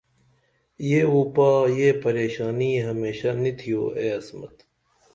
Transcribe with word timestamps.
یہ 0.89 1.01
وُپا 1.13 1.49
یہ 1.77 1.89
پریشانی 2.03 2.71
ہمیشہ 2.87 3.29
نی 3.41 3.51
تھیو 3.59 3.81
اے 3.99 4.07
عصمت 4.19 4.55